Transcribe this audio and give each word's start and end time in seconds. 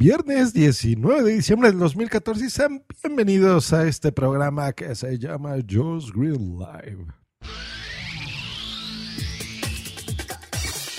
Viernes 0.00 0.52
19 0.52 1.24
de 1.24 1.32
diciembre 1.32 1.70
del 1.70 1.80
2014 1.80 2.44
y 2.44 2.50
sean 2.50 2.84
bienvenidos 3.02 3.72
a 3.72 3.84
este 3.88 4.12
programa 4.12 4.72
que 4.72 4.94
se 4.94 5.18
llama 5.18 5.56
Joe's 5.68 6.12
Green 6.12 6.56
Live. 6.56 7.06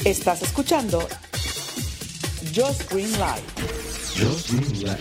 Estás 0.04 0.42
escuchando 0.42 1.00
Joe's 2.54 2.90
Green 2.90 3.10
Live. 3.14 3.46
Joe's 4.18 4.52
Green 4.52 4.84
Live. 4.84 4.98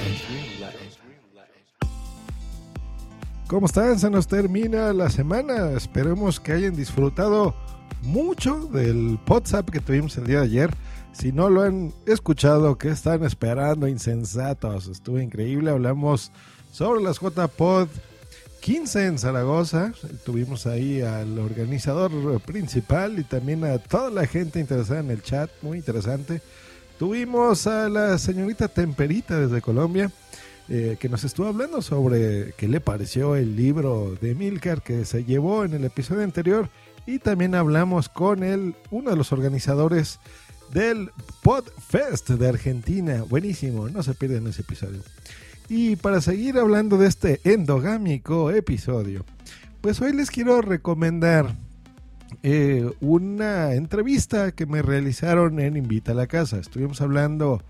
¿Cómo 3.48 3.66
están? 3.66 3.98
Se 3.98 4.08
nos 4.08 4.28
termina 4.28 4.92
la 4.92 5.10
semana. 5.10 5.72
Esperemos 5.72 6.38
que 6.38 6.52
hayan 6.52 6.76
disfrutado 6.76 7.52
mucho 8.02 8.60
del 8.66 9.18
WhatsApp 9.26 9.68
que 9.70 9.80
tuvimos 9.80 10.16
el 10.18 10.26
día 10.28 10.38
de 10.38 10.44
ayer. 10.44 10.70
Si 11.12 11.32
no 11.32 11.50
lo 11.50 11.62
han 11.62 11.92
escuchado, 12.06 12.78
¿qué 12.78 12.90
están 12.90 13.24
esperando? 13.24 13.88
Insensatos. 13.88 14.86
Estuvo 14.86 15.18
increíble. 15.18 15.70
Hablamos 15.70 16.30
sobre 16.70 17.02
las 17.02 17.18
JPod 17.20 17.88
15 18.60 19.06
en 19.06 19.18
Zaragoza. 19.18 19.92
Tuvimos 20.24 20.66
ahí 20.66 21.00
al 21.00 21.38
organizador 21.38 22.40
principal 22.40 23.18
y 23.18 23.24
también 23.24 23.64
a 23.64 23.78
toda 23.78 24.10
la 24.10 24.26
gente 24.26 24.60
interesada 24.60 25.00
en 25.00 25.10
el 25.10 25.22
chat. 25.22 25.50
Muy 25.62 25.78
interesante. 25.78 26.40
Tuvimos 26.98 27.66
a 27.66 27.88
la 27.88 28.18
señorita 28.18 28.68
Temperita 28.68 29.38
desde 29.38 29.60
Colombia. 29.60 30.10
Eh, 30.70 30.98
que 31.00 31.08
nos 31.08 31.24
estuvo 31.24 31.46
hablando 31.46 31.80
sobre 31.80 32.52
qué 32.58 32.68
le 32.68 32.78
pareció 32.78 33.36
el 33.36 33.56
libro 33.56 34.14
de 34.20 34.34
Milcar 34.34 34.82
que 34.82 35.06
se 35.06 35.24
llevó 35.24 35.64
en 35.64 35.72
el 35.72 35.82
episodio 35.86 36.24
anterior 36.24 36.68
y 37.06 37.20
también 37.20 37.54
hablamos 37.54 38.10
con 38.10 38.42
él, 38.42 38.74
uno 38.90 39.08
de 39.08 39.16
los 39.16 39.32
organizadores 39.32 40.20
del 40.72 41.10
Podfest 41.42 42.30
de 42.30 42.48
Argentina. 42.48 43.24
Buenísimo, 43.28 43.88
no 43.88 44.02
se 44.02 44.14
pierdan 44.14 44.46
ese 44.46 44.62
episodio. 44.62 45.00
Y 45.68 45.96
para 45.96 46.20
seguir 46.20 46.58
hablando 46.58 46.96
de 46.96 47.08
este 47.08 47.40
endogámico 47.44 48.50
episodio, 48.50 49.24
pues 49.80 50.00
hoy 50.00 50.12
les 50.12 50.30
quiero 50.30 50.62
recomendar 50.62 51.54
eh, 52.42 52.90
una 53.00 53.74
entrevista 53.74 54.52
que 54.52 54.66
me 54.66 54.82
realizaron 54.82 55.60
en 55.60 55.76
Invita 55.76 56.12
a 56.12 56.14
la 56.14 56.26
Casa. 56.26 56.58
Estuvimos 56.58 57.00
hablando 57.00 57.62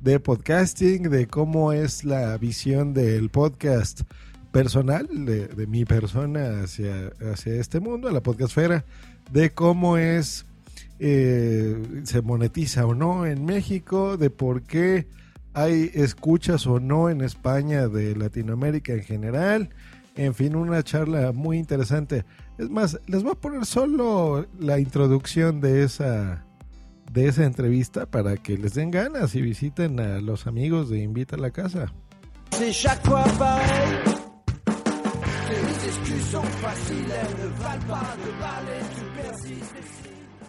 de 0.00 0.18
podcasting, 0.18 1.10
de 1.10 1.26
cómo 1.26 1.72
es 1.72 2.04
la 2.04 2.36
visión 2.38 2.94
del 2.94 3.30
podcast 3.30 4.02
personal, 4.52 5.08
de, 5.26 5.66
mi 5.66 5.84
persona 5.84 6.62
hacia, 6.62 7.12
hacia 7.32 7.54
este 7.54 7.80
mundo, 7.80 8.08
a 8.08 8.12
la 8.12 8.22
podcastfera, 8.22 8.84
de 9.30 9.50
cómo 9.50 9.96
es, 9.96 10.46
eh, 11.02 12.02
se 12.04 12.20
monetiza 12.20 12.86
o 12.86 12.94
no 12.94 13.24
en 13.24 13.46
México, 13.46 14.18
de 14.18 14.28
por 14.28 14.62
qué 14.62 15.06
hay 15.54 15.90
escuchas 15.94 16.66
o 16.66 16.78
no 16.78 17.08
en 17.08 17.22
España 17.22 17.88
de 17.88 18.14
Latinoamérica 18.14 18.92
en 18.92 19.02
general. 19.02 19.70
En 20.14 20.34
fin, 20.34 20.54
una 20.54 20.82
charla 20.82 21.32
muy 21.32 21.56
interesante. 21.56 22.26
Es 22.58 22.68
más, 22.68 23.00
les 23.06 23.22
voy 23.22 23.32
a 23.32 23.36
poner 23.36 23.64
solo 23.64 24.46
la 24.58 24.78
introducción 24.78 25.62
de 25.62 25.84
esa, 25.84 26.44
de 27.10 27.28
esa 27.28 27.44
entrevista 27.44 28.04
para 28.04 28.36
que 28.36 28.58
les 28.58 28.74
den 28.74 28.90
ganas 28.90 29.34
y 29.34 29.40
visiten 29.40 29.98
a 30.00 30.20
los 30.20 30.46
amigos 30.46 30.90
de 30.90 30.98
Invita 30.98 31.36
a 31.36 31.38
la 31.38 31.50
Casa. 31.50 31.86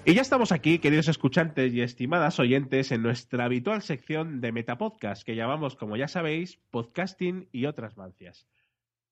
Y 0.03 0.15
ya 0.15 0.21
estamos 0.23 0.51
aquí, 0.51 0.79
queridos 0.79 1.09
escuchantes 1.09 1.71
y 1.75 1.81
estimadas 1.81 2.39
oyentes, 2.39 2.91
en 2.91 3.03
nuestra 3.03 3.45
habitual 3.45 3.83
sección 3.83 4.41
de 4.41 4.51
Metapodcast, 4.51 5.23
que 5.23 5.35
llamamos, 5.35 5.75
como 5.75 5.95
ya 5.95 6.07
sabéis, 6.07 6.57
podcasting 6.71 7.47
y 7.51 7.67
otras 7.67 7.97
mancias. 7.97 8.47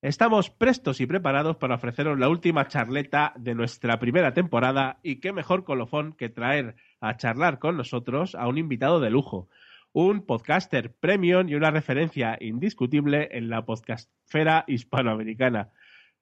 Estamos 0.01 0.49
prestos 0.49 0.99
y 0.99 1.05
preparados 1.05 1.57
para 1.57 1.75
ofreceros 1.75 2.17
la 2.17 2.27
última 2.27 2.67
charleta 2.67 3.33
de 3.37 3.53
nuestra 3.53 3.99
primera 3.99 4.33
temporada 4.33 4.99
y 5.03 5.17
qué 5.17 5.31
mejor 5.31 5.63
colofón 5.63 6.13
que 6.13 6.29
traer 6.29 6.75
a 7.01 7.17
charlar 7.17 7.59
con 7.59 7.77
nosotros 7.77 8.33
a 8.33 8.47
un 8.47 8.57
invitado 8.57 8.99
de 8.99 9.11
lujo, 9.11 9.47
un 9.93 10.25
podcaster 10.25 10.91
premium 10.91 11.49
y 11.49 11.53
una 11.53 11.69
referencia 11.69 12.35
indiscutible 12.41 13.29
en 13.31 13.49
la 13.49 13.63
podcastfera 13.63 14.63
hispanoamericana. 14.67 15.69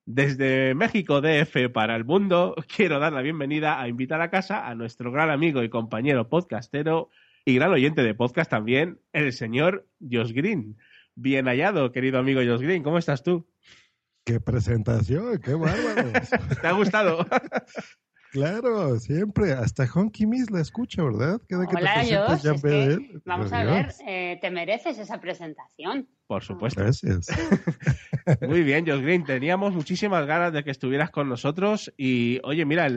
Desde 0.10 0.74
México 0.74 1.20
DF 1.20 1.70
para 1.74 1.94
el 1.98 2.06
mundo, 2.06 2.56
quiero 2.74 2.98
dar 2.98 3.12
la 3.12 3.22
bienvenida 3.22 3.82
a 3.82 3.90
invitar 3.90 4.22
a 4.22 4.30
casa 4.30 4.66
a 4.66 4.74
nuestro 4.74 5.12
gran 5.12 5.30
amigo 5.30 5.64
y 5.64 5.70
compañero 5.70 6.30
podcastero 6.30 7.10
y 7.44 7.56
gran 7.56 7.72
oyente 7.72 8.04
de 8.04 8.16
podcast 8.16 8.50
también, 8.50 9.02
el 9.12 9.34
señor 9.34 9.86
Josh 10.00 10.32
Green. 10.32 10.78
Bien 11.16 11.48
hallado, 11.48 11.92
querido 11.92 12.20
amigo 12.20 12.40
Josh 12.40 12.62
Green, 12.62 12.84
¿cómo 12.84 12.98
estás 12.98 13.22
tú? 13.22 13.50
¡Qué 14.24 14.40
presentación! 14.40 15.42
¡Qué 15.42 15.56
bárbaro! 15.56 16.10
¿Te 16.62 16.68
ha 16.68 16.72
gustado? 16.72 17.28
Claro, 18.32 18.98
siempre. 19.00 19.54
Hasta 19.54 19.86
Honky 19.86 20.26
Miss 20.26 20.52
la 20.52 20.62
escucha, 20.62 21.04
¿verdad? 21.04 21.42
Cada 21.48 21.66
que 21.66 21.76
Hola, 21.76 21.94
te 22.02 22.16
Josh, 22.16 22.46
es 22.46 22.62
que, 22.62 23.20
Vamos 23.26 23.52
a 23.54 23.64
ver, 23.64 23.94
eh, 24.06 24.38
te 24.42 24.52
mereces 24.52 24.98
esa 25.00 25.20
presentación. 25.20 26.08
Por 26.28 26.44
supuesto. 26.44 26.82
Gracias. 26.82 27.28
Muy 28.42 28.64
bien, 28.64 28.86
Josh 28.86 29.02
Green. 29.02 29.24
Teníamos 29.24 29.74
muchísimas 29.74 30.26
ganas 30.26 30.52
de 30.52 30.64
que 30.64 30.72
estuvieras 30.72 31.10
con 31.10 31.30
nosotros. 31.30 31.94
Y, 31.96 32.42
oye, 32.44 32.66
mira, 32.66 32.88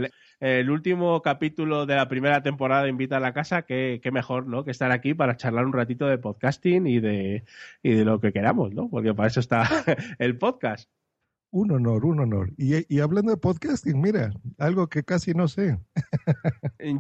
el, 0.41 0.71
último 0.71 1.23
capítulo 1.23 1.87
de 1.87 1.95
la 1.95 2.09
primera 2.09 2.43
temporada 2.43 2.83
de 2.83 2.91
Invita 2.91 3.19
a 3.19 3.21
la 3.21 3.33
Casa, 3.33 3.63
qué, 3.63 4.01
qué 4.03 4.11
mejor, 4.11 4.47
¿no? 4.47 4.65
Que 4.65 4.73
estar 4.73 4.91
aquí 4.91 5.15
para 5.15 5.37
charlar 5.37 5.65
un 5.65 5.73
ratito 5.73 6.07
de 6.07 6.19
podcasting 6.19 6.89
y 6.89 6.99
de, 6.99 7.45
y 7.83 7.93
de 7.93 8.05
lo 8.05 8.21
que 8.21 8.33
queramos, 8.33 8.75
¿no? 8.75 8.89
Porque 8.91 9.15
para 9.15 9.29
eso 9.29 9.39
está 9.39 9.63
el 10.19 10.37
podcast. 10.37 10.91
Un 11.53 11.73
honor, 11.73 12.05
un 12.05 12.21
honor. 12.21 12.53
Y, 12.57 13.01
hablando 13.01 13.33
de 13.33 13.37
podcasting, 13.37 14.01
mira, 14.01 14.33
algo 14.59 14.89
que 14.89 15.03
casi 15.03 15.35
no 15.35 15.49
sé. 15.49 15.79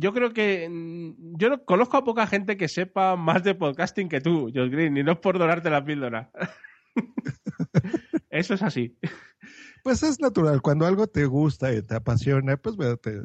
yo 0.00 0.12
creo 0.12 0.33
que 0.33 0.69
mm, 0.69 1.37
yo 1.37 1.50
no, 1.50 1.65
conozco 1.65 1.97
a 1.97 2.05
poca 2.05 2.27
gente 2.27 2.56
que 2.56 2.66
sepa 2.66 3.15
más 3.15 3.44
de 3.44 3.55
podcasting 3.55 4.09
que 4.09 4.21
tú, 4.21 4.50
Josh 4.53 4.71
Green, 4.71 4.97
y 4.97 5.05
no 5.05 5.12
es 5.12 5.19
por 5.19 5.39
dorarte 5.39 5.71
la 5.71 5.84
píldora. 5.84 6.33
Eso 8.31 8.55
es 8.55 8.62
así. 8.62 8.99
Pues 9.84 10.03
es 10.03 10.21
natural, 10.21 10.60
cuando 10.62 10.84
algo 10.84 11.06
te 11.06 11.27
gusta 11.27 11.72
y 11.72 11.83
te 11.83 11.94
apasiona, 11.94 12.56
pues 12.56 12.77
te, 13.00 13.21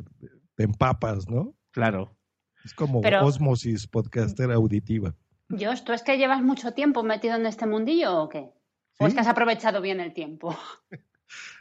te 0.56 0.64
empapas, 0.64 1.28
¿no? 1.28 1.56
Claro. 1.72 2.16
Es 2.64 2.74
como 2.74 3.02
osmosis 3.02 3.88
podcaster 3.88 4.52
auditiva. 4.52 5.16
Josh, 5.50 5.84
¿tú 5.84 5.94
es 5.94 6.04
que 6.04 6.18
llevas 6.18 6.42
mucho 6.42 6.74
tiempo 6.74 7.04
metido 7.04 7.36
en 7.36 7.46
este 7.46 7.66
mundillo 7.66 8.24
o 8.24 8.30
qué? 8.30 8.52
¿O 9.00 9.08
es 9.08 9.14
que 9.14 9.20
has 9.20 9.28
aprovechado 9.28 9.82
bien 9.82 10.00
el 10.00 10.14
tiempo? 10.14 10.56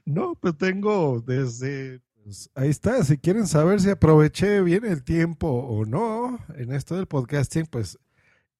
No, 0.04 0.34
pues 0.34 0.56
tengo 0.56 1.20
desde... 1.20 2.00
Pues, 2.22 2.50
ahí 2.54 2.70
está, 2.70 3.04
si 3.04 3.18
quieren 3.18 3.46
saber 3.46 3.80
si 3.80 3.90
aproveché 3.90 4.62
bien 4.62 4.84
el 4.84 5.04
tiempo 5.04 5.46
o 5.46 5.84
no 5.84 6.38
en 6.56 6.72
esto 6.72 6.96
del 6.96 7.06
podcasting, 7.06 7.66
pues 7.66 7.98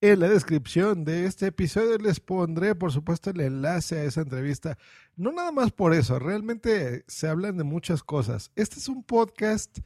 en 0.03 0.21
la 0.21 0.29
descripción 0.29 1.05
de 1.07 1.25
este 1.25 1.47
episodio 1.47 1.97
les 1.97 2.21
pondré, 2.21 2.75
por 2.75 2.93
supuesto, 2.93 3.31
el 3.31 3.41
enlace 3.41 3.97
a 3.97 4.05
esa 4.05 4.21
entrevista. 4.21 4.77
No 5.17 5.33
nada 5.33 5.51
más 5.51 5.73
por 5.73 5.95
eso, 5.95 6.19
realmente 6.19 7.05
se 7.07 7.27
hablan 7.27 7.57
de 7.57 7.65
muchas 7.65 8.03
cosas. 8.03 8.51
Este 8.55 8.79
es 8.79 8.89
un 8.91 9.03
podcast, 9.03 9.79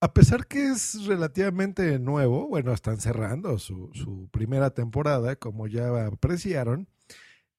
a 0.00 0.12
pesar 0.12 0.46
que 0.46 0.66
es 0.72 1.06
relativamente 1.06 1.98
nuevo, 1.98 2.48
bueno, 2.48 2.74
están 2.74 3.00
cerrando 3.00 3.58
su, 3.58 3.88
su 3.94 4.28
primera 4.30 4.68
temporada, 4.68 5.36
como 5.36 5.68
ya 5.68 6.04
apreciaron 6.06 6.86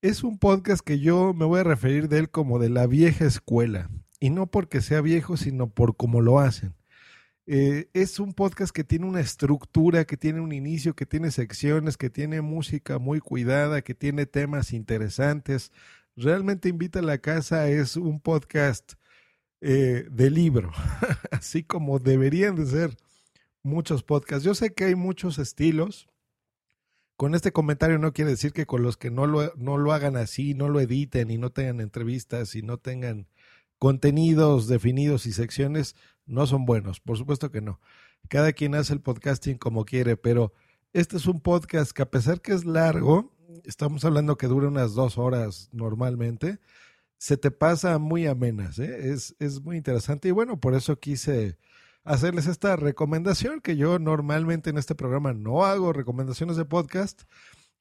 es 0.08 0.24
un 0.24 0.38
podcast 0.38 0.86
que 0.86 1.00
yo 1.00 1.34
me 1.34 1.46
voy 1.46 1.62
a 1.62 1.64
referir 1.64 2.08
de 2.10 2.20
él 2.20 2.30
como 2.30 2.60
de 2.60 2.70
la 2.70 2.86
vieja 2.86 3.26
escuela. 3.26 3.90
Y 4.20 4.30
no 4.30 4.46
porque 4.46 4.82
sea 4.82 5.02
viejo, 5.02 5.36
sino 5.36 5.74
por 5.74 5.98
cómo 5.98 6.22
lo 6.22 6.40
hacen. 6.40 6.76
Eh, 7.48 7.90
es 7.94 8.20
un 8.20 8.34
podcast 8.34 8.72
que 8.72 8.84
tiene 8.84 9.08
una 9.08 9.20
estructura, 9.20 10.06
que 10.06 10.16
tiene 10.16 10.42
un 10.42 10.52
inicio, 10.52 10.96
que 10.96 11.08
tiene 11.08 11.32
secciones, 11.32 11.98
que 11.98 12.12
tiene 12.12 12.42
música 12.42 13.00
muy 13.00 13.20
cuidada, 13.20 13.82
que 13.82 13.96
tiene 13.96 14.28
temas 14.28 14.74
interesantes. 14.74 15.72
Realmente 16.16 16.70
Invita 16.70 17.00
a 17.00 17.02
la 17.02 17.18
Casa 17.18 17.68
es 17.68 17.98
un 17.98 18.20
podcast 18.20 18.94
eh, 19.62 20.06
de 20.12 20.30
libro, 20.30 20.72
así 21.32 21.64
como 21.64 21.98
deberían 21.98 22.56
de 22.56 22.68
ser 22.68 22.98
muchos 23.64 24.04
podcasts. 24.04 24.46
Yo 24.46 24.54
sé 24.54 24.72
que 24.72 24.84
hay 24.84 24.96
muchos 24.96 25.40
estilos, 25.40 26.08
con 27.18 27.36
este 27.36 27.52
comentario 27.52 27.98
no 27.98 28.14
quiere 28.14 28.32
decir 28.32 28.52
que 28.52 28.66
con 28.66 28.84
los 28.84 28.98
que 28.98 29.12
no 29.12 29.26
lo, 29.26 29.54
no 29.56 29.78
lo 29.78 29.94
hagan 29.94 30.18
así, 30.18 30.54
no 30.54 30.70
lo 30.70 30.80
editen 30.80 31.32
y 31.32 31.38
no 31.38 31.52
tengan 31.52 31.80
entrevistas 31.80 32.56
y 32.56 32.62
no 32.62 32.78
tengan 32.78 33.28
contenidos 33.78 34.68
definidos 34.68 35.26
y 35.26 35.34
secciones, 35.34 35.96
no 36.26 36.48
son 36.48 36.66
buenos. 36.66 37.00
Por 37.00 37.18
supuesto 37.18 37.52
que 37.52 37.62
no. 37.62 37.80
Cada 38.28 38.54
quien 38.54 38.76
hace 38.76 38.94
el 38.94 39.02
podcasting 39.02 39.58
como 39.58 39.86
quiere, 39.86 40.18
pero 40.18 40.54
este 40.94 41.18
es 41.18 41.28
un 41.28 41.42
podcast 41.42 41.92
que 41.92 42.02
a 42.02 42.10
pesar 42.10 42.42
que 42.42 42.54
es 42.54 42.66
largo, 42.66 43.34
estamos 43.64 44.04
hablando 44.04 44.38
que 44.38 44.48
dura 44.48 44.68
unas 44.68 44.94
dos 44.94 45.18
horas 45.18 45.70
normalmente, 45.72 46.60
se 47.18 47.38
te 47.38 47.52
pasa 47.52 47.98
muy 47.98 48.28
amenas. 48.28 48.80
¿eh? 48.80 49.12
Es, 49.12 49.36
es 49.40 49.62
muy 49.62 49.78
interesante 49.78 50.28
y 50.28 50.32
bueno, 50.32 50.60
por 50.60 50.74
eso 50.74 51.00
quise 51.00 51.58
hacerles 52.06 52.48
esta 52.48 52.76
recomendación 52.76 53.60
que 53.60 53.76
yo 53.76 54.00
normalmente 54.00 54.70
en 54.70 54.78
este 54.78 54.96
programa 54.96 55.34
no 55.34 55.66
hago 55.66 55.92
recomendaciones 55.92 56.56
de 56.56 56.66
podcast 56.66 57.24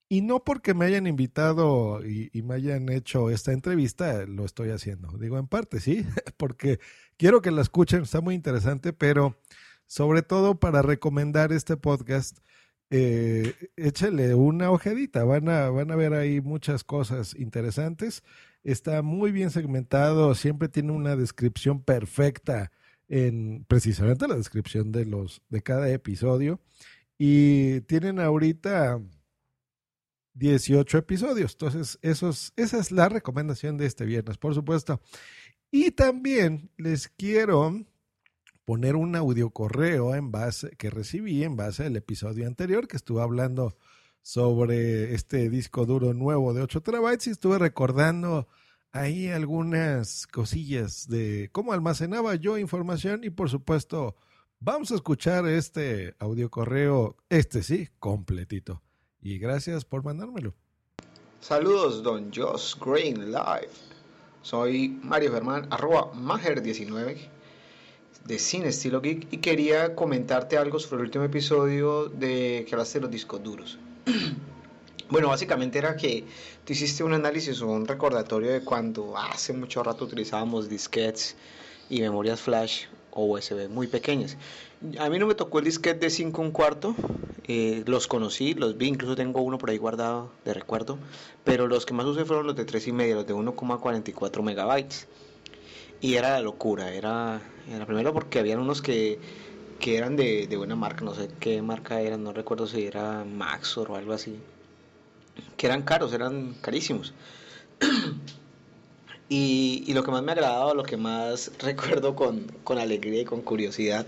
Y 0.09 0.23
no 0.23 0.45
porque 0.45 0.75
me 0.75 0.87
hayan 0.87 1.07
invitado 1.07 2.05
y, 2.07 2.31
me 2.43 2.55
hayan 2.57 2.89
hecho 2.91 3.31
esta 3.31 3.53
entrevista, 3.53 4.27
lo 4.27 4.45
estoy 4.45 4.71
haciendo. 4.71 5.17
Digo, 5.19 5.39
en 5.39 5.49
parte 5.49 5.81
sí, 5.81 6.07
porque 6.37 6.81
quiero 7.17 7.43
que 7.43 7.51
la 7.51 7.63
escuchen, 7.63 8.03
está 8.03 8.21
muy 8.21 8.35
interesante, 8.35 8.93
pero 8.93 9.39
sobre 9.87 10.23
todo 10.23 10.61
para 10.61 10.83
recomendar 10.83 11.53
este 11.53 11.77
podcast, 11.77 12.39
eh, 12.91 13.55
échale 13.77 14.35
una 14.35 14.71
ojedita, 14.71 15.25
van 15.25 15.49
a, 15.49 15.71
van 15.71 15.91
a 15.91 15.97
ver 15.97 16.15
ahí 16.15 16.41
muchas 16.41 16.85
cosas 16.85 17.35
interesantes. 17.37 18.23
Está 18.63 19.03
muy 19.03 19.33
bien 19.33 19.51
segmentado, 19.51 20.35
siempre 20.35 20.69
tiene 20.69 20.93
una 20.93 21.17
descripción 21.17 21.83
perfecta 21.83 22.73
en 23.09 23.65
precisamente 23.69 24.29
la 24.29 24.37
descripción 24.37 24.93
de 24.93 25.05
los 25.05 25.43
de 25.49 25.63
cada 25.63 25.91
episodio 25.91 26.61
y 27.19 27.81
tienen 27.83 28.19
ahorita 28.19 29.01
18 30.35 30.99
episodios. 30.99 31.53
Entonces, 31.53 31.99
esos, 32.03 32.53
esa 32.57 32.79
es 32.79 32.91
la 32.91 33.09
recomendación 33.09 33.77
de 33.77 33.87
este 33.87 34.05
viernes, 34.05 34.37
por 34.37 34.55
supuesto. 34.55 35.01
Y 35.71 35.93
también 35.93 36.71
les 36.77 37.09
quiero 37.09 37.85
poner 38.65 38.97
un 38.97 39.15
audio 39.17 39.51
correo 39.51 40.15
en 40.15 40.33
base 40.33 40.71
que 40.77 40.91
recibí 40.91 41.45
en 41.45 41.57
base 41.57 41.85
al 41.85 41.97
episodio 41.97 42.47
anterior 42.47 42.89
que 42.89 42.97
estuve 42.97 43.23
hablando 43.23 43.77
sobre 44.23 45.15
este 45.15 45.51
disco 45.51 45.85
duro 45.85 46.15
nuevo 46.15 46.55
de 46.55 46.63
8 46.63 46.81
terabytes 46.81 47.27
y 47.27 47.31
estuve 47.31 47.59
recordando 47.59 48.49
ahí 48.95 49.29
algunas 49.29 50.27
cosillas 50.29 51.09
de 51.09 51.51
cómo 51.53 51.73
almacenaba 51.73 52.37
yo 52.37 52.59
información 52.59 53.25
y 53.25 53.31
por 53.31 53.51
supuesto 53.51 54.15
vamos 54.61 54.93
a 54.93 54.95
escuchar 54.95 55.47
este 55.49 56.15
audio 56.21 56.49
correo, 56.49 57.17
este 57.29 57.63
sí, 57.63 57.89
completito. 57.99 58.83
Y 59.21 59.39
gracias 59.39 59.85
por 59.85 60.05
mandármelo. 60.05 60.55
Saludos, 61.41 62.03
don 62.03 62.31
Josh 62.33 62.77
Green 62.79 63.33
Live. 63.33 63.73
Soy 64.43 64.89
Mario 65.03 65.33
Germán, 65.33 65.67
arroba 65.71 66.13
Mager19 66.13 67.17
de 68.25 68.39
Cine 68.39 68.69
Estilo 68.69 69.01
Geek 69.01 69.27
y 69.33 69.39
quería 69.39 69.95
comentarte 69.97 70.57
algo 70.57 70.79
sobre 70.79 71.01
el 71.01 71.07
último 71.07 71.25
episodio 71.25 72.09
de 72.09 72.65
que 72.67 72.75
hablaste 72.75 73.01
de 73.01 73.03
los 73.03 73.11
discos 73.11 73.43
duros. 73.43 73.79
bueno, 75.11 75.29
básicamente 75.29 75.79
era 75.79 75.97
que 75.97 76.25
tú 76.65 76.73
hiciste 76.73 77.05
un 77.05 77.13
análisis 77.13 77.61
o 77.63 77.69
un 77.69 77.87
recordatorio 77.87 78.53
de 78.53 78.63
cuando 78.63 79.17
hace 79.17 79.53
mucho 79.53 79.83
rato 79.83 80.05
utilizábamos 80.05 80.69
disquetes 80.69 81.37
y 81.89 82.01
memorias 82.01 82.41
flash 82.41 82.85
o 83.11 83.25
USB 83.25 83.69
muy 83.69 83.87
pequeñas. 83.87 84.37
A 84.99 85.09
mí 85.09 85.19
no 85.19 85.27
me 85.27 85.35
tocó 85.35 85.61
el 85.61 85.65
disquete 85.65 86.01
de 86.01 86.11
5 86.11 86.43
un 86.43 86.51
cuarto, 86.51 86.95
eh, 87.47 87.83
los 87.87 88.07
conocí, 88.07 88.55
los 88.55 88.77
vi, 88.77 88.89
incluso 88.89 89.17
tengo 89.17 89.41
uno 89.41 89.57
por 89.59 89.71
ahí 89.71 89.79
guardado 89.79 90.31
de 90.45 90.53
recuerdo, 90.53 90.99
pero 91.45 91.69
los 91.69 91.87
que 91.87 91.95
más 91.95 92.07
usé 92.07 92.25
fueron 92.25 92.47
los 92.47 92.57
de 92.57 92.65
3 92.65 92.89
y 92.89 92.93
medio, 92.93 93.15
los 93.17 93.27
de 93.27 93.35
1,44 93.35 94.43
megabytes 94.43 95.07
y 96.05 96.17
era 96.17 96.33
la 96.33 96.41
locura, 96.43 96.93
era, 96.93 97.41
era 97.67 97.87
primero 97.87 98.13
porque 98.13 98.39
habían 98.39 98.59
unos 98.59 98.83
que, 98.83 99.19
que 99.81 99.97
eran 99.97 100.17
de, 100.17 100.47
buena 100.55 100.77
marca, 100.77 101.03
no 101.03 101.15
sé 101.15 101.31
qué 101.41 101.63
marca 101.63 101.99
eran, 102.03 102.23
no 102.23 102.35
recuerdo 102.35 102.67
si 102.67 102.85
era 102.85 103.25
Maxor 103.25 103.91
o 103.91 103.97
algo 103.97 104.13
así, 104.13 104.39
que 105.57 105.67
eran 105.67 105.83
caros, 105.83 106.13
eran 106.13 106.55
carísimos. 106.61 107.15
y, 109.29 109.93
lo 109.93 110.03
que 110.03 110.11
más 110.11 110.23
me 110.23 110.33
agradaba, 110.33 110.75
lo 110.75 110.83
que 110.83 110.97
más 110.97 111.51
recuerdo 111.59 112.15
con, 112.15 112.47
con 112.65 112.79
alegría 112.79 113.23
y 113.23 113.25
con 113.25 113.43
curiosidad, 113.43 114.07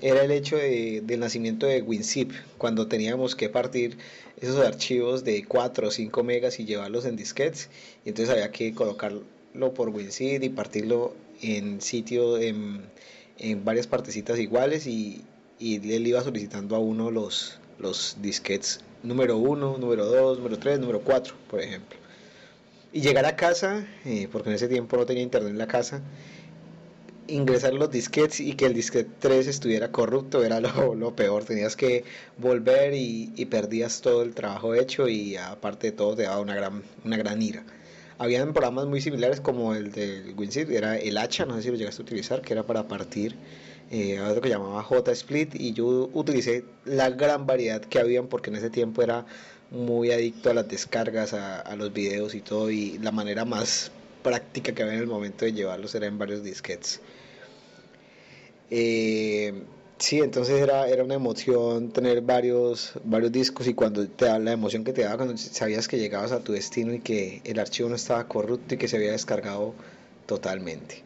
era 0.00 0.22
el 0.22 0.30
hecho 0.30 0.56
de, 0.56 1.02
del 1.04 1.20
nacimiento 1.20 1.66
de 1.66 1.82
WinZip, 1.82 2.32
cuando 2.58 2.86
teníamos 2.86 3.34
que 3.34 3.48
partir 3.48 3.96
esos 4.40 4.64
archivos 4.64 5.24
de 5.24 5.44
4 5.44 5.88
o 5.88 5.90
5 5.90 6.22
megas 6.22 6.60
y 6.60 6.66
llevarlos 6.66 7.06
en 7.06 7.16
disquetes, 7.16 7.70
y 8.04 8.10
entonces 8.10 8.34
había 8.34 8.50
que 8.50 8.74
colocarlo 8.74 9.24
por 9.74 9.88
WinZip 9.88 10.42
y 10.42 10.48
partirlo 10.50 11.14
en 11.40 11.80
sitio, 11.80 12.38
en, 12.38 12.82
en 13.38 13.64
varias 13.64 13.86
partecitas 13.86 14.38
iguales 14.38 14.86
y, 14.86 15.22
y, 15.58 15.76
él 15.94 16.06
iba 16.06 16.22
solicitando 16.22 16.76
a 16.76 16.78
uno 16.78 17.10
los, 17.10 17.58
los 17.78 18.16
disquetes 18.20 18.80
número 19.02 19.36
1, 19.36 19.78
número 19.78 20.06
2, 20.06 20.38
número 20.38 20.58
3, 20.58 20.80
número 20.80 21.00
4, 21.00 21.34
por 21.48 21.60
ejemplo. 21.60 21.98
Y 22.92 23.00
llegar 23.00 23.26
a 23.26 23.36
casa, 23.36 23.86
eh, 24.04 24.28
porque 24.30 24.48
en 24.48 24.56
ese 24.56 24.68
tiempo 24.68 24.96
no 24.96 25.06
tenía 25.06 25.22
internet 25.22 25.50
en 25.50 25.58
la 25.58 25.66
casa, 25.66 26.02
ingresar 27.28 27.74
los 27.74 27.90
disquetes 27.90 28.40
y 28.40 28.54
que 28.54 28.66
el 28.66 28.74
disquete 28.74 29.10
3 29.20 29.46
estuviera 29.48 29.90
corrupto 29.90 30.44
era 30.44 30.60
lo, 30.60 30.94
lo 30.94 31.14
peor. 31.14 31.44
Tenías 31.44 31.76
que 31.76 32.04
volver 32.38 32.94
y, 32.94 33.32
y, 33.36 33.46
perdías 33.46 34.00
todo 34.00 34.22
el 34.22 34.34
trabajo 34.34 34.74
hecho 34.74 35.08
y 35.08 35.36
aparte 35.36 35.88
de 35.88 35.92
todo 35.92 36.16
te 36.16 36.22
daba 36.22 36.40
una 36.40 36.54
gran, 36.54 36.82
una 37.04 37.16
gran 37.16 37.42
ira. 37.42 37.64
Habían 38.18 38.54
programas 38.54 38.86
muy 38.86 39.02
similares 39.02 39.40
como 39.40 39.74
el 39.74 39.92
del 39.92 40.34
WinZip, 40.36 40.70
era 40.70 40.96
el 40.96 41.18
hacha, 41.18 41.44
no 41.44 41.54
sé 41.56 41.62
si 41.62 41.70
lo 41.70 41.76
llegaste 41.76 42.00
a 42.00 42.04
utilizar, 42.04 42.40
que 42.40 42.54
era 42.54 42.62
para 42.62 42.88
partir, 42.88 43.36
eh, 43.90 44.18
algo 44.18 44.40
que 44.40 44.48
llamaba 44.48 44.82
J-Split, 44.82 45.54
y 45.54 45.72
yo 45.72 46.10
utilicé 46.12 46.64
la 46.84 47.10
gran 47.10 47.46
variedad 47.46 47.80
que 47.80 47.98
habían 47.98 48.26
porque 48.28 48.50
en 48.50 48.56
ese 48.56 48.70
tiempo 48.70 49.02
era 49.02 49.26
muy 49.70 50.12
adicto 50.12 50.50
a 50.50 50.54
las 50.54 50.68
descargas, 50.68 51.32
a, 51.34 51.74
los 51.76 51.92
videos 51.92 52.34
y 52.34 52.40
todo, 52.40 52.70
y 52.70 52.98
la 52.98 53.12
manera 53.12 53.44
más 53.44 53.90
práctica 54.22 54.72
que 54.72 54.82
había 54.82 54.94
en 54.94 55.00
el 55.00 55.06
momento 55.06 55.44
de 55.44 55.52
llevarlos 55.52 55.94
era 55.94 56.06
en 56.06 56.18
varios 56.18 56.42
disquetes. 56.42 57.00
Eh, 58.70 59.54
Sí, 59.98 60.20
entonces 60.20 60.60
era, 60.60 60.88
era 60.88 61.02
una 61.04 61.14
emoción 61.14 61.90
tener 61.90 62.20
varios, 62.20 62.92
varios 63.04 63.32
discos 63.32 63.66
y 63.66 63.72
cuando 63.72 64.06
te 64.06 64.26
da 64.26 64.38
la 64.38 64.52
emoción 64.52 64.84
que 64.84 64.92
te 64.92 65.02
daba 65.02 65.16
cuando 65.16 65.36
sabías 65.38 65.88
que 65.88 65.98
llegabas 65.98 66.32
a 66.32 66.40
tu 66.40 66.52
destino 66.52 66.92
y 66.92 67.00
que 67.00 67.40
el 67.44 67.58
archivo 67.58 67.88
no 67.88 67.96
estaba 67.96 68.28
corrupto 68.28 68.74
y 68.74 68.78
que 68.78 68.88
se 68.88 68.96
había 68.96 69.12
descargado 69.12 69.74
totalmente. 70.26 71.05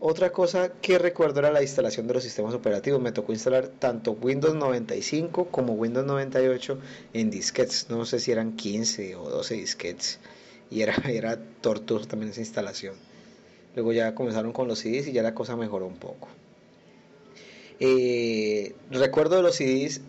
Otra 0.00 0.30
cosa 0.30 0.70
que 0.80 0.96
recuerdo 0.96 1.40
era 1.40 1.50
la 1.50 1.60
instalación 1.60 2.06
de 2.06 2.14
los 2.14 2.22
sistemas 2.22 2.54
operativos. 2.54 3.00
Me 3.00 3.10
tocó 3.10 3.32
instalar 3.32 3.66
tanto 3.66 4.12
Windows 4.12 4.54
95 4.54 5.46
como 5.46 5.72
Windows 5.72 6.06
98 6.06 6.78
en 7.14 7.30
disquetes. 7.30 7.86
No 7.90 8.04
sé 8.06 8.20
si 8.20 8.30
eran 8.30 8.54
15 8.54 9.16
o 9.16 9.28
12 9.28 9.54
disquetes. 9.54 10.20
Y 10.70 10.82
era, 10.82 10.94
era 11.08 11.36
tortuoso 11.60 12.06
también 12.06 12.30
esa 12.30 12.40
instalación. 12.40 12.94
Luego 13.74 13.92
ya 13.92 14.14
comenzaron 14.14 14.52
con 14.52 14.68
los 14.68 14.78
CDs 14.78 15.08
y 15.08 15.12
ya 15.12 15.24
la 15.24 15.34
cosa 15.34 15.56
mejoró 15.56 15.86
un 15.86 15.96
poco. 15.96 16.28
Eh, 17.80 18.76
recuerdo 18.92 19.36
de 19.36 19.42
los 19.42 19.56
CDs, 19.56 20.00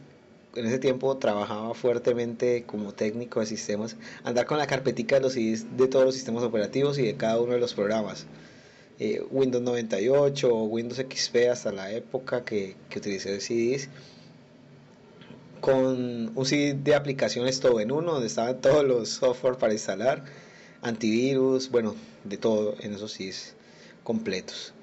en 0.56 0.66
ese 0.68 0.78
tiempo 0.78 1.18
trabajaba 1.18 1.74
fuertemente 1.74 2.64
como 2.64 2.94
técnico 2.94 3.40
de 3.40 3.48
sistemas, 3.48 3.96
andar 4.24 4.46
con 4.46 4.60
la 4.60 4.68
carpetica 4.68 5.16
de 5.16 5.22
los 5.22 5.34
CDs 5.34 5.78
de 5.78 5.88
todos 5.88 6.06
los 6.06 6.14
sistemas 6.14 6.44
operativos 6.44 7.00
y 7.00 7.04
de 7.04 7.16
cada 7.16 7.40
uno 7.40 7.54
de 7.54 7.60
los 7.60 7.74
programas. 7.74 8.28
Eh, 9.00 9.22
Windows 9.32 9.64
98 9.64 10.54
o 10.54 10.64
Windows 10.66 11.00
XP 11.00 11.50
hasta 11.50 11.72
la 11.72 11.92
época 11.92 12.44
que, 12.44 12.76
que 12.90 13.00
utilicé 13.00 13.40
CDs 13.40 13.88
con 15.62 16.38
un 16.38 16.46
CD 16.46 16.74
de 16.74 16.96
aplicaciones 16.96 17.62
todo 17.62 17.80
en 17.80 17.92
uno 17.94 18.14
donde 18.14 18.28
estaban 18.28 18.60
todos 18.62 18.84
los 18.84 19.08
software 19.10 19.56
para 19.58 19.72
instalar 19.72 20.26
antivirus 20.82 21.70
bueno 21.72 21.96
de 22.26 22.38
todo 22.38 22.76
en 22.82 22.94
esos 22.94 23.14
CDs 23.14 23.56
completos 24.04 24.74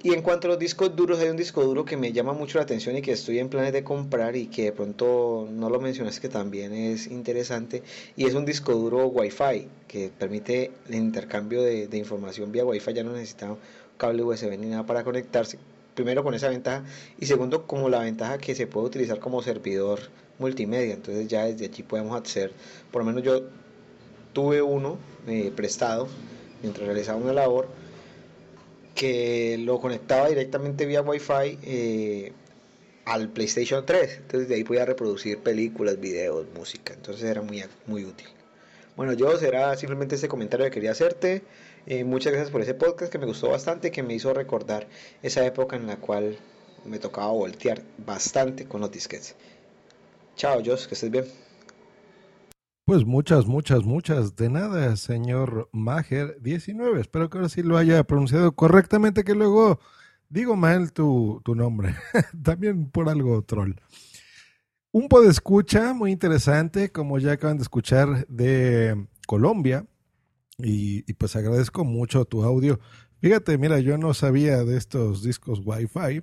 y 0.00 0.12
en 0.12 0.22
cuanto 0.22 0.46
a 0.46 0.50
los 0.50 0.60
discos 0.60 0.94
duros, 0.94 1.18
hay 1.18 1.28
un 1.28 1.36
disco 1.36 1.64
duro 1.64 1.84
que 1.84 1.96
me 1.96 2.12
llama 2.12 2.32
mucho 2.32 2.58
la 2.58 2.62
atención 2.62 2.96
y 2.96 3.02
que 3.02 3.10
estoy 3.10 3.40
en 3.40 3.48
planes 3.48 3.72
de 3.72 3.82
comprar 3.82 4.36
y 4.36 4.46
que 4.46 4.64
de 4.64 4.72
pronto 4.72 5.48
no 5.50 5.68
lo 5.70 5.80
mencionas 5.80 6.20
que 6.20 6.28
también 6.28 6.72
es 6.72 7.08
interesante. 7.08 7.82
Y 8.16 8.26
es 8.26 8.34
un 8.34 8.44
disco 8.44 8.72
duro 8.74 9.08
Wi-Fi 9.08 9.66
que 9.88 10.12
permite 10.16 10.70
el 10.88 10.94
intercambio 10.94 11.62
de, 11.62 11.88
información 11.98 12.52
vía 12.52 12.64
Wi-Fi. 12.64 12.94
Ya 12.94 13.02
no 13.02 13.12
necesita 13.12 13.56
cable 13.96 14.22
USB 14.22 14.56
ni 14.56 14.68
nada 14.68 14.86
para 14.86 15.02
conectarse. 15.02 15.58
Primero 15.96 16.22
con 16.22 16.32
esa 16.32 16.48
ventaja 16.48 16.84
y 17.18 17.26
segundo 17.26 17.66
como 17.66 17.88
la 17.88 17.98
ventaja 17.98 18.38
que 18.38 18.54
se 18.54 18.68
puede 18.68 18.86
utilizar 18.86 19.18
como 19.18 19.42
servidor 19.42 19.98
multimedia. 20.38 20.94
Entonces 20.94 21.26
ya 21.26 21.46
desde 21.46 21.64
allí 21.64 21.82
podemos 21.82 22.20
hacer, 22.20 22.52
por 22.92 23.02
lo 23.02 23.06
menos 23.06 23.24
yo 23.24 23.42
tuve 24.32 24.62
uno 24.62 24.96
eh, 25.26 25.52
prestado 25.56 26.06
mientras 26.62 26.86
realizaba 26.86 27.18
una 27.18 27.32
labor 27.32 27.66
que 28.98 29.56
lo 29.58 29.80
conectaba 29.80 30.28
directamente 30.28 30.84
vía 30.84 31.02
Wi-Fi 31.02 31.58
eh, 31.62 32.32
al 33.04 33.28
PlayStation 33.28 33.86
3. 33.86 34.16
Entonces 34.16 34.48
de 34.48 34.56
ahí 34.56 34.64
podía 34.64 34.84
reproducir 34.84 35.38
películas, 35.38 36.00
videos, 36.00 36.46
música. 36.52 36.94
Entonces 36.94 37.22
era 37.22 37.40
muy, 37.40 37.62
muy 37.86 38.04
útil. 38.04 38.26
Bueno, 38.96 39.12
yo 39.12 39.38
será 39.38 39.76
simplemente 39.76 40.16
ese 40.16 40.26
comentario 40.26 40.66
que 40.66 40.72
quería 40.72 40.90
hacerte. 40.90 41.42
Eh, 41.86 42.02
muchas 42.02 42.32
gracias 42.32 42.50
por 42.50 42.60
ese 42.60 42.74
podcast 42.74 43.12
que 43.12 43.18
me 43.18 43.26
gustó 43.26 43.48
bastante, 43.48 43.92
que 43.92 44.02
me 44.02 44.14
hizo 44.14 44.34
recordar 44.34 44.88
esa 45.22 45.46
época 45.46 45.76
en 45.76 45.86
la 45.86 45.98
cual 45.98 46.36
me 46.84 46.98
tocaba 46.98 47.28
voltear 47.28 47.80
bastante 48.04 48.66
con 48.66 48.80
los 48.80 48.90
disquetes. 48.90 49.36
Chao, 50.36 50.60
Josh, 50.64 50.86
que 50.86 50.94
estés 50.94 51.10
bien. 51.12 51.47
Pues 52.88 53.04
muchas, 53.04 53.44
muchas, 53.44 53.84
muchas. 53.84 54.34
De 54.34 54.48
nada, 54.48 54.96
señor 54.96 55.68
Mager 55.72 56.40
19. 56.40 57.02
Espero 57.02 57.28
que 57.28 57.36
ahora 57.36 57.50
sí 57.50 57.62
lo 57.62 57.76
haya 57.76 58.02
pronunciado 58.04 58.52
correctamente, 58.52 59.24
que 59.24 59.34
luego 59.34 59.78
digo 60.30 60.56
mal 60.56 60.90
tu, 60.94 61.42
tu 61.44 61.54
nombre. 61.54 61.94
También 62.42 62.88
por 62.90 63.10
algo 63.10 63.42
troll. 63.42 63.74
un 64.90 65.06
escucha 65.28 65.92
muy 65.92 66.12
interesante, 66.12 66.90
como 66.90 67.18
ya 67.18 67.32
acaban 67.32 67.58
de 67.58 67.64
escuchar, 67.64 68.26
de 68.28 69.06
Colombia. 69.26 69.84
Y, 70.56 71.04
y, 71.06 71.12
pues 71.12 71.36
agradezco 71.36 71.84
mucho 71.84 72.24
tu 72.24 72.42
audio. 72.42 72.80
Fíjate, 73.20 73.58
mira, 73.58 73.80
yo 73.80 73.98
no 73.98 74.14
sabía 74.14 74.64
de 74.64 74.78
estos 74.78 75.22
discos 75.22 75.60
Wi-Fi. 75.62 76.22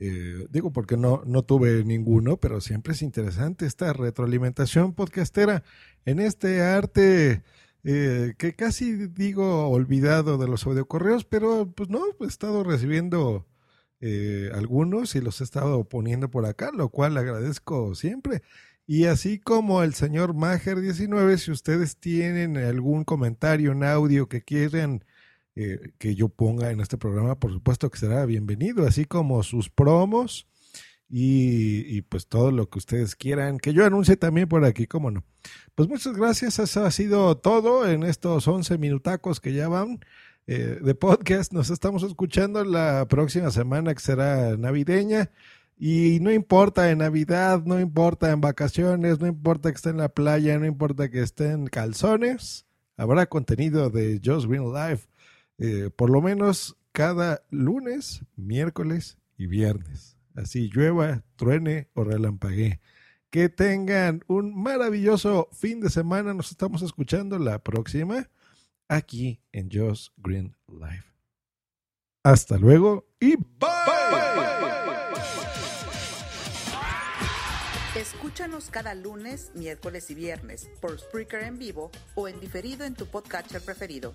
Eh, 0.00 0.46
digo 0.50 0.72
porque 0.72 0.96
no, 0.96 1.22
no 1.26 1.42
tuve 1.42 1.84
ninguno, 1.84 2.36
pero 2.36 2.60
siempre 2.60 2.92
es 2.92 3.02
interesante 3.02 3.66
esta 3.66 3.92
retroalimentación 3.92 4.94
podcastera 4.94 5.64
en 6.04 6.20
este 6.20 6.62
arte 6.62 7.42
eh, 7.84 8.34
que 8.38 8.54
casi 8.54 8.92
digo 9.08 9.68
olvidado 9.68 10.38
de 10.38 10.48
los 10.48 10.66
audiocorreos, 10.66 11.24
pero 11.24 11.72
pues 11.74 11.88
no, 11.88 12.02
he 12.20 12.26
estado 12.26 12.64
recibiendo 12.64 13.46
eh, 14.00 14.50
algunos 14.54 15.14
y 15.14 15.20
los 15.20 15.40
he 15.40 15.44
estado 15.44 15.84
poniendo 15.88 16.30
por 16.30 16.46
acá, 16.46 16.70
lo 16.72 16.90
cual 16.90 17.16
agradezco 17.16 17.94
siempre. 17.94 18.42
Y 18.86 19.04
así 19.06 19.38
como 19.38 19.82
el 19.82 19.94
señor 19.94 20.34
Mager19, 20.34 21.36
si 21.38 21.50
ustedes 21.50 21.96
tienen 21.98 22.56
algún 22.56 23.04
comentario, 23.04 23.72
un 23.72 23.84
audio 23.84 24.28
que 24.28 24.42
quieran 24.42 25.04
eh, 25.60 25.90
que 25.98 26.14
yo 26.14 26.28
ponga 26.28 26.70
en 26.70 26.78
este 26.78 26.96
programa, 26.96 27.34
por 27.34 27.52
supuesto 27.52 27.90
que 27.90 27.98
será 27.98 28.24
bienvenido, 28.26 28.86
así 28.86 29.06
como 29.06 29.42
sus 29.42 29.68
promos 29.68 30.46
y, 31.10 32.00
pues 32.02 32.28
todo 32.28 32.52
lo 32.52 32.70
que 32.70 32.78
ustedes 32.78 33.16
quieran, 33.16 33.58
que 33.58 33.72
yo 33.72 33.84
anuncie 33.84 34.16
también 34.16 34.46
por 34.46 34.64
aquí, 34.64 34.86
cómo 34.86 35.10
no. 35.10 35.24
Pues 35.74 35.88
muchas 35.88 36.16
gracias, 36.16 36.60
eso 36.60 36.84
ha 36.84 36.92
sido 36.92 37.36
todo 37.38 37.90
en 37.90 38.04
estos 38.04 38.46
11 38.46 38.78
minutacos 38.78 39.40
que 39.40 39.52
ya 39.52 39.66
van. 39.66 39.98
Eh, 40.46 40.78
de 40.80 40.94
podcast. 40.94 41.52
Nos 41.52 41.68
estamos 41.68 42.02
escuchando 42.04 42.64
la 42.64 43.06
próxima 43.06 43.50
semana 43.50 43.92
que 43.92 44.00
será 44.00 44.56
navideña. 44.56 45.30
Y 45.76 46.20
no 46.20 46.32
importa 46.32 46.90
en 46.90 46.98
Navidad, 46.98 47.64
no 47.66 47.78
importa 47.80 48.30
en 48.30 48.40
vacaciones, 48.40 49.20
no 49.20 49.26
importa 49.26 49.70
que 49.70 49.76
esté 49.76 49.90
en 49.90 49.98
la 49.98 50.08
playa, 50.08 50.58
no 50.58 50.64
importa 50.64 51.10
que 51.10 51.20
esté 51.20 51.50
en 51.50 51.66
calzones, 51.66 52.64
habrá 52.96 53.26
contenido 53.26 53.90
de 53.90 54.22
Just 54.24 54.46
Green 54.46 54.72
Life 54.72 55.08
eh, 55.58 55.90
por 55.94 56.10
lo 56.10 56.20
menos 56.22 56.76
cada 56.92 57.42
lunes, 57.50 58.22
miércoles 58.36 59.18
y 59.36 59.46
viernes. 59.46 60.16
Así 60.34 60.70
llueva, 60.72 61.22
truene 61.36 61.88
o 61.94 62.04
relampaguee. 62.04 62.80
Que 63.30 63.48
tengan 63.48 64.24
un 64.26 64.60
maravilloso 64.60 65.48
fin 65.52 65.80
de 65.80 65.90
semana. 65.90 66.32
Nos 66.32 66.50
estamos 66.50 66.82
escuchando 66.82 67.38
la 67.38 67.62
próxima 67.62 68.30
aquí 68.88 69.42
en 69.52 69.68
Just 69.70 70.12
Green 70.16 70.56
Life. 70.68 71.04
Hasta 72.22 72.56
luego 72.56 73.06
y 73.20 73.36
bye. 73.36 73.78
Escúchanos 77.98 78.70
cada 78.70 78.94
lunes, 78.94 79.50
miércoles 79.54 80.08
y 80.10 80.14
viernes 80.14 80.70
por 80.80 80.96
Spreaker 80.96 81.42
en 81.42 81.58
vivo 81.58 81.90
o 82.14 82.28
en 82.28 82.38
diferido 82.38 82.84
en 82.84 82.94
tu 82.94 83.06
podcatcher 83.06 83.60
preferido. 83.60 84.14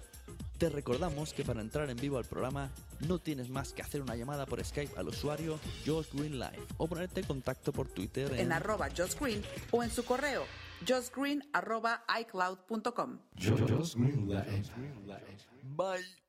Te 0.58 0.70
recordamos 0.70 1.34
que 1.34 1.44
para 1.44 1.62
entrar 1.62 1.90
en 1.90 1.98
vivo 1.98 2.18
al 2.18 2.26
programa 2.26 2.70
no 3.08 3.20
tienes 3.20 3.50
más 3.50 3.74
que 3.74 3.82
hacer 3.82 4.02
una 4.02 4.16
llamada 4.16 4.46
por 4.46 4.64
Skype 4.64 4.98
al 4.98 5.10
usuario 5.10 5.60
Just 5.86 6.14
Green 6.14 6.40
Live 6.40 6.64
o 6.78 6.88
ponerte 6.88 7.22
en 7.22 7.26
contacto 7.26 7.74
por 7.74 7.88
Twitter 7.88 8.32
en, 8.34 8.40
en 8.40 8.52
arroba 8.52 8.90
Just 8.96 9.20
Green 9.20 9.42
o 9.72 9.84
en 9.84 9.92
su 9.92 10.06
correo 10.06 10.44
justgreen 10.86 11.44
arroba 11.54 12.04
icloud.com. 12.20 13.20
Bye. 15.64 16.23